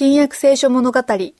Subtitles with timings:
[0.00, 1.00] 新約聖書物語。
[1.08, 1.32] 今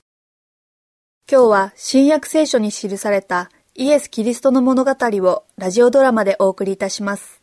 [1.29, 7.41] 日は新約聖書に記されたイエス・キリストの物語をラジオドラマでお送りいたします。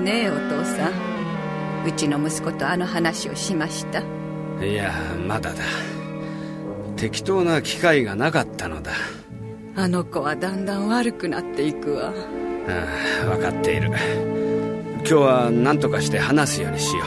[0.00, 1.86] ねえお父さん。
[1.86, 4.02] うちの息子とあの話をしました。
[4.64, 4.94] いや
[5.28, 5.56] まだだ。
[6.96, 8.92] 適当な機会がなかったのだ。
[9.76, 12.14] あの子はだんだん悪くなっていくわ
[12.68, 12.86] あ
[13.24, 13.88] あ分かっている。
[13.88, 17.04] 今日は何とかして話すようにしよ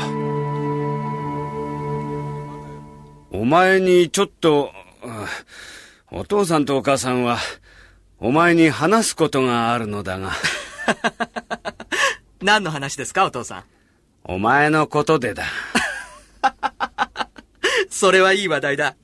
[3.31, 3.37] う。
[3.39, 4.71] お前にちょっと
[6.11, 7.37] お父さんとお母さんは
[8.19, 10.31] お前に話すことがあるのだが。
[12.41, 13.63] 何の話ですかお父さん。
[14.23, 15.45] お前のことでだ。
[17.89, 18.95] それはいい話題だ。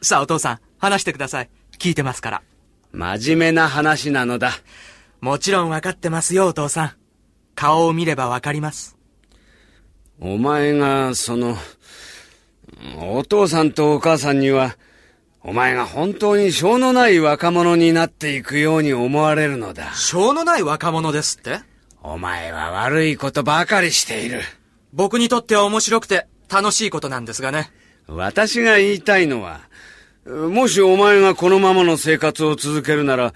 [0.00, 1.50] さあお父さん話してください。
[1.78, 2.42] 聞いてますから。
[2.92, 4.52] 真面目な話なのだ
[5.20, 6.92] もちろん分かってますよお父さん。
[7.54, 8.96] 顔を見れば分かります。
[10.20, 11.56] お前がその
[13.00, 14.76] お父さんとお母さんには
[15.42, 19.92] お前が本当に性のない若者になっていくように思われるのだ。
[19.94, 21.60] 性のない若者ですって？
[22.00, 24.40] お前は悪いことばかりしている。
[24.92, 27.70] 僕にとっては面白くて楽しいことなんですがね。
[28.06, 29.60] 私が言いたいのは
[30.26, 33.34] もしお前がこのままの生活を続けるなら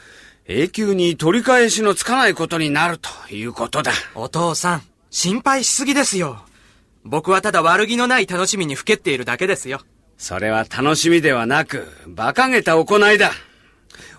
[0.48, 3.92] 永久に取り返しのつかないことになるということだ。
[4.14, 6.42] お父さん心配しすぎですよ。
[7.04, 9.80] 僕はただ悪気のない楽しみにふけっているだけですよ。
[10.18, 13.30] それは楽しみではなく馬鹿げた行いだ。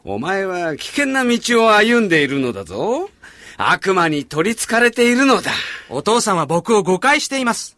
[0.05, 3.09] お前は危険な道を歩んでいるのだぞ。
[3.57, 5.51] 悪魔に取り憑かれているのだ。
[5.89, 7.77] お父さんは僕を誤解しています。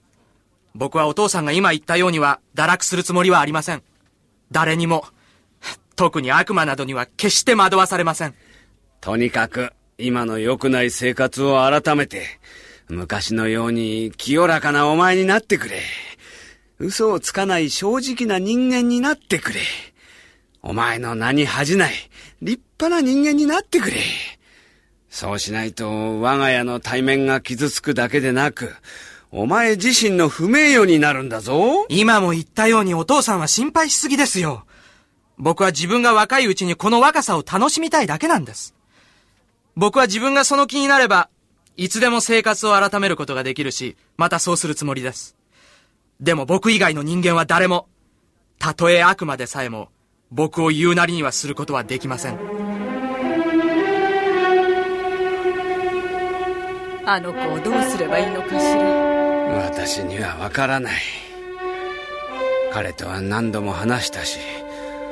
[0.75, 3.83] 僕はお父さんが今言ったようには堕落するつもりはありません。
[4.51, 5.05] 誰にも
[5.95, 8.35] 特に悪魔などには決して惑わされません。
[9.01, 12.25] とにかく今の良くない生活を改めて
[12.89, 15.81] 昔のように清らかなお前になってくれ。
[16.77, 19.61] 嘘をつかない正直な人間になってくれ。
[20.61, 21.93] お前の名に恥じない
[22.41, 23.97] 立派な人間になってくれ。
[25.09, 28.75] そうしないと我が家の対面が傷つくだけでなく
[29.31, 31.85] お前自身の不名誉になるんだぞ。
[31.87, 34.64] 今も言ったようにお父さんは心配しすぎですよ
[35.37, 38.73] 僕は自分が若いうちにこの若さを楽しみたいだけなんです。
[39.75, 41.29] 僕は自分がその気になれば、
[41.77, 45.35] いつでも生活を改めることができるし、またそうするつもりです。
[46.21, 47.87] でも僕以外の人間は誰も、
[48.57, 49.89] たとえ悪魔でさえも、
[50.31, 52.39] 僕を言うなりにはすることはできません。
[57.07, 58.81] あの子をどうすればいいのかしら。
[59.65, 61.01] 私にはわからない。
[62.73, 64.39] 彼とは何度も話したし、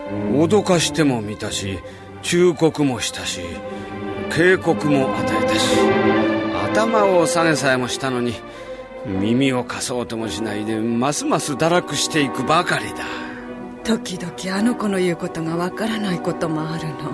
[0.09, 1.79] 脅かしても見たし
[2.21, 3.41] 忠告もしたし
[4.31, 5.77] 警告も与えたし
[6.71, 8.33] 頭を下げさえもしたのに
[9.05, 13.03] 耳を貸そうともしないでますます堕落していくばかりだ。
[13.83, 17.11] 時々あの子の言うことがわからないこともあるの。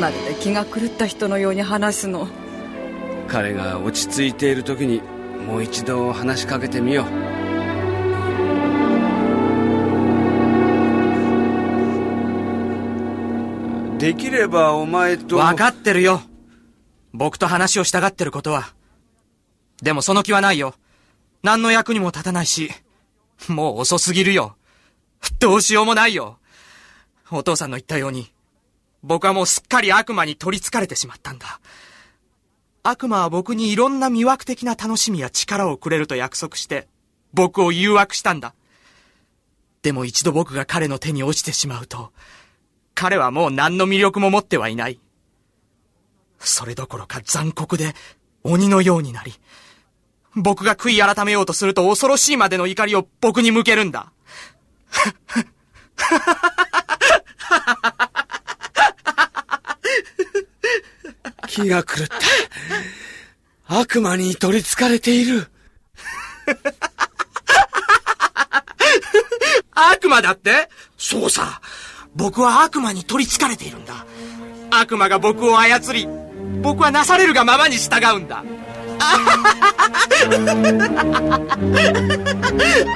[0.00, 2.28] まるで気が狂った人のように話すの。
[3.28, 5.02] 彼が落ち着いている時に
[5.46, 7.25] もう一度話しかけてみよう
[13.98, 15.36] できればお前と。
[15.36, 16.20] 分かってるよ。
[17.12, 18.74] 僕と話をしたがってることは。
[19.82, 20.74] でもその気はないよ。
[21.42, 22.70] 何の役にも立たないし。
[23.48, 24.56] もう遅すぎるよ。
[25.38, 26.38] どうしようもないよ。
[27.30, 28.32] お父さんの言ったように、
[29.02, 31.60] 僕はもうすっかり悪魔に取り憑かれてしまったんだ。
[32.82, 36.86] 悪魔は僕にいろんな魅惑的な楽しみや力をくれると約束して、
[37.32, 38.54] 僕を誘惑したんだ。
[39.82, 42.12] でも一度僕が彼の手に落ちてしまうと、
[42.96, 44.98] 彼はもう何の魅力も持ってはいない。
[46.40, 47.92] それどころか残酷で
[48.42, 49.34] 鬼のようになり、
[50.34, 54.10] 僕が悔い改めようとすると恐ろしいまでの怒りを僕に向けるんだ。
[61.48, 62.16] 気が狂った。
[63.78, 65.48] 悪魔に取り憑かれている。
[69.74, 70.70] 悪魔だって？
[70.96, 71.60] そうさ。
[72.16, 74.06] 僕は悪魔に取り憑かれているんだ。
[74.70, 76.08] 悪魔が僕を操り
[76.62, 78.42] 僕はなされるがままに従うんだ。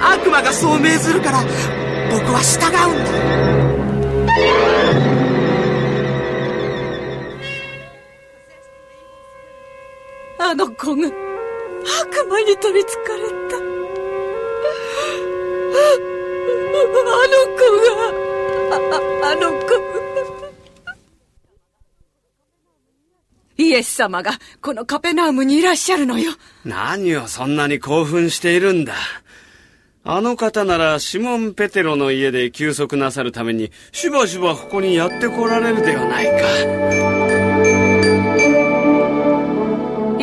[0.03, 1.45] 悪魔がそう命ずるから
[2.11, 2.73] 僕は従うん
[3.05, 3.11] だ。
[10.43, 13.57] あの子が悪魔に取り憑かれた。
[17.13, 17.61] あの子
[18.25, 18.30] が
[18.73, 19.81] あの子
[23.57, 24.33] イエス様が
[24.63, 26.33] このカペナウムにいらっしゃるのよ。
[26.65, 28.95] 何をそんなに興奮しているんだ。
[30.03, 36.33] あの方ならシモン・ペテロの家で休息なさるためにしばしばここにやって来られるではないか。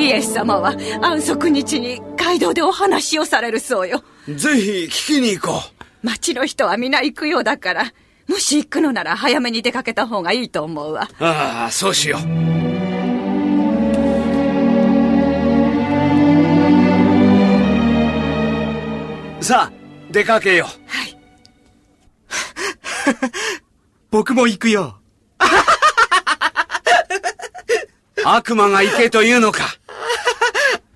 [0.02, 4.04] イエス様は安息日に街道でお話をされるそうよ。
[4.28, 4.90] ぜひ聞
[5.20, 5.62] きに行こ
[6.04, 6.06] う。
[6.06, 7.94] 町の人は皆行くようだから、
[8.28, 11.08] もし行くのなら早めに出かけた方がいいと思うわ。
[11.20, 12.22] ああ、そうしよう。
[19.44, 19.74] さあ、
[20.12, 20.68] 出かけよう。
[20.90, 21.18] はい。
[24.12, 24.98] 僕も行くよ。
[28.26, 29.64] 悪魔が行けというのか。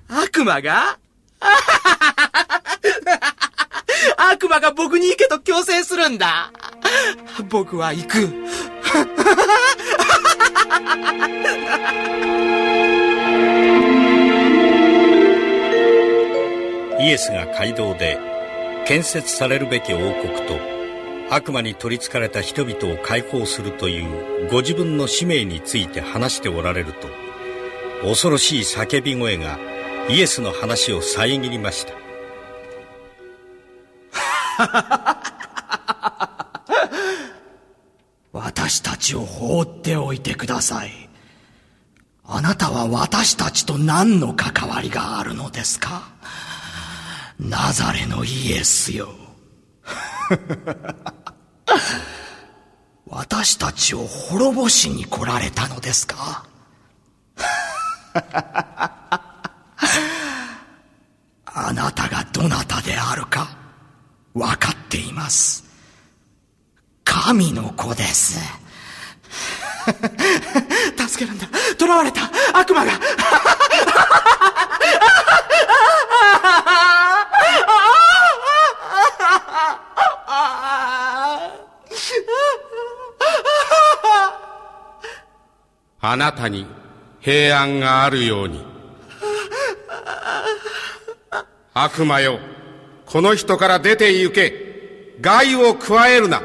[0.10, 0.98] 悪魔が？
[4.18, 6.52] 悪魔が僕に行けと強制するんだ。
[7.50, 8.30] 僕は行く。
[17.00, 18.20] イエスが街道で
[18.86, 20.14] 建設されるべき王国
[20.48, 20.60] と
[21.32, 27.08] 悪魔に取りつかれた人々を解放するというご自分の使命について話しておられると
[28.04, 29.58] 恐ろしい叫び声が
[30.10, 31.94] イエスの話を遮りました
[38.32, 40.92] 私たちを放っておいてください
[42.24, 46.08] あなたは私たちと何の関わりがあるのですか？
[47.40, 49.10] ナザレのイエスよ。
[53.08, 56.46] 私たちを滅ぼしに来られたのですか？
[61.46, 63.50] あなたがどなたであるか
[64.34, 65.66] 分かっています。
[67.04, 68.40] 神の子です。
[71.22, 71.48] けるんだ。
[71.78, 72.22] 囚われた
[72.54, 72.92] 悪魔が。
[86.04, 86.66] あなたに
[87.20, 88.66] 平安があるように。
[91.74, 92.40] 悪魔よ、
[93.06, 95.16] この人から出て行け。
[95.22, 96.42] 害を加えるな。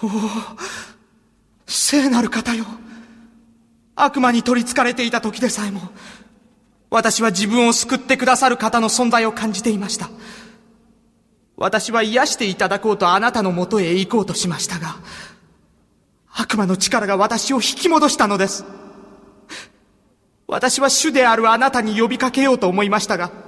[0.00, 0.10] おお、
[1.66, 2.64] 聖なる方よ。
[3.96, 5.90] 悪魔に取り憑かれていた時でさえも、
[6.88, 10.08] 私は自分を救ってくださる方の存在を感じていました。
[11.56, 14.96] 私は癒していただこうとあなたのもとへ行こうとしましたが、
[16.32, 18.64] 悪魔の力が私を引き戻したのです。
[20.46, 23.47] 私は主であるあなたに呼びかけようと思いましたが、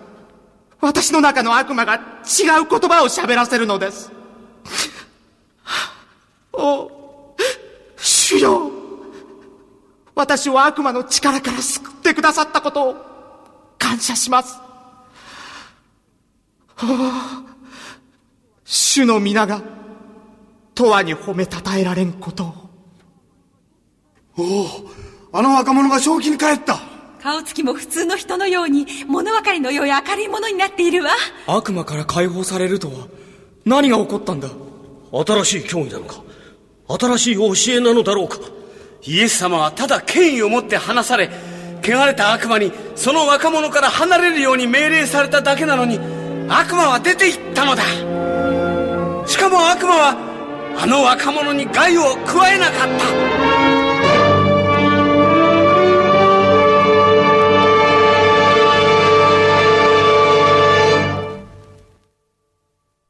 [0.80, 4.10] 私の中の悪魔が違う言葉を喋らせるのです。
[6.52, 6.90] お、
[7.96, 8.70] 主よ
[10.14, 12.96] 私を悪魔の力から救ってくださったことを
[13.78, 14.58] 感謝します。
[18.64, 19.62] 主の皆が、
[20.76, 22.54] 永遠に褒めたたえられんことを。
[24.38, 24.66] おお、
[25.32, 26.89] あの若者が正気に帰った。
[27.22, 31.10] 顔つきも普通の人のように、物分かりの良い明るいものになっているわ。
[31.46, 33.08] 悪魔から解放されるとは、
[33.66, 34.48] 何が起こったんだ？
[35.12, 36.22] 新しい教義なのか。
[36.88, 38.38] 新しい教えなのだろうか。
[39.02, 41.30] イエス様はただ権威を持って話され、
[41.82, 45.98] 汚れた悪魔にその若者から離れるように命令されただけなのに
[46.48, 47.82] 悪魔は出て行ったのだ。
[49.26, 50.16] しかも悪魔は
[50.78, 53.49] あの若者に害を加えなかった